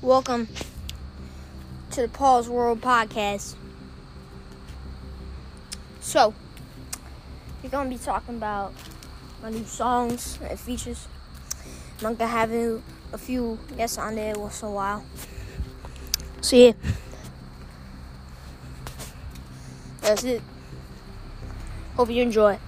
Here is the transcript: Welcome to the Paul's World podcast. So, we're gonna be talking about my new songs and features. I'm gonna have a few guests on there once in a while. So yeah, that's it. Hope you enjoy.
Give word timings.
Welcome 0.00 0.46
to 1.90 2.02
the 2.02 2.08
Paul's 2.08 2.48
World 2.48 2.80
podcast. 2.80 3.56
So, 5.98 6.34
we're 7.60 7.68
gonna 7.68 7.90
be 7.90 7.98
talking 7.98 8.36
about 8.36 8.74
my 9.42 9.50
new 9.50 9.64
songs 9.64 10.38
and 10.40 10.58
features. 10.58 11.08
I'm 12.04 12.14
gonna 12.14 12.30
have 12.30 12.52
a 12.52 12.80
few 13.18 13.58
guests 13.76 13.98
on 13.98 14.14
there 14.14 14.38
once 14.38 14.62
in 14.62 14.68
a 14.68 14.70
while. 14.70 15.04
So 16.42 16.54
yeah, 16.54 16.72
that's 20.00 20.22
it. 20.22 20.42
Hope 21.96 22.08
you 22.10 22.22
enjoy. 22.22 22.60